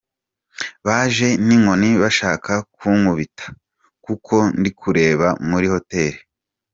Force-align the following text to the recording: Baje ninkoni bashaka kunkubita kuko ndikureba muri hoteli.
Baje 0.87 1.27
ninkoni 1.45 1.89
bashaka 2.03 2.53
kunkubita 2.75 3.45
kuko 4.05 4.35
ndikureba 4.59 5.27
muri 5.49 5.67
hoteli. 5.73 6.19